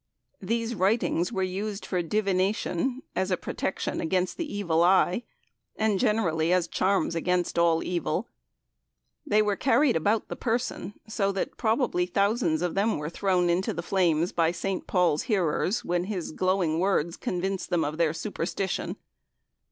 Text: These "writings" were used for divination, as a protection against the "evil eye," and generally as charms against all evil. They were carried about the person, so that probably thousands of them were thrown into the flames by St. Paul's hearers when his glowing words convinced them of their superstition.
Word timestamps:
These 0.41 0.73
"writings" 0.73 1.31
were 1.31 1.43
used 1.43 1.85
for 1.85 2.01
divination, 2.01 3.03
as 3.15 3.29
a 3.29 3.37
protection 3.37 4.01
against 4.01 4.35
the 4.35 4.51
"evil 4.51 4.83
eye," 4.83 5.21
and 5.75 5.99
generally 5.99 6.51
as 6.51 6.67
charms 6.67 7.13
against 7.13 7.59
all 7.59 7.83
evil. 7.83 8.27
They 9.27 9.43
were 9.43 9.55
carried 9.55 9.95
about 9.95 10.27
the 10.27 10.35
person, 10.35 10.95
so 11.07 11.31
that 11.33 11.55
probably 11.55 12.07
thousands 12.07 12.63
of 12.63 12.73
them 12.73 12.97
were 12.97 13.11
thrown 13.11 13.47
into 13.47 13.75
the 13.75 13.83
flames 13.83 14.31
by 14.31 14.51
St. 14.51 14.87
Paul's 14.87 15.21
hearers 15.29 15.85
when 15.85 16.05
his 16.05 16.31
glowing 16.31 16.79
words 16.79 17.15
convinced 17.15 17.69
them 17.69 17.85
of 17.85 17.99
their 17.99 18.11
superstition. 18.11 18.95